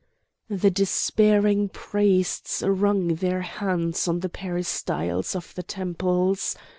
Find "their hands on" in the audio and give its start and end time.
3.17-4.21